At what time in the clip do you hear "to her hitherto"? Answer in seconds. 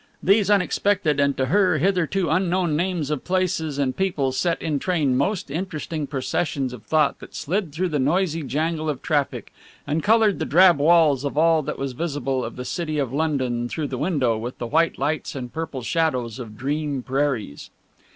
1.37-2.27